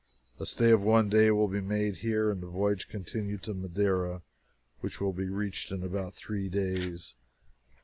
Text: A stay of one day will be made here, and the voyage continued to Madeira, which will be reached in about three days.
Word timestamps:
A 0.39 0.47
stay 0.47 0.71
of 0.71 0.81
one 0.81 1.09
day 1.09 1.29
will 1.29 1.47
be 1.47 1.61
made 1.61 1.97
here, 1.97 2.31
and 2.31 2.41
the 2.41 2.47
voyage 2.47 2.89
continued 2.89 3.43
to 3.43 3.53
Madeira, 3.53 4.23
which 4.79 4.99
will 4.99 5.13
be 5.13 5.29
reached 5.29 5.71
in 5.71 5.83
about 5.83 6.15
three 6.15 6.49
days. 6.49 7.13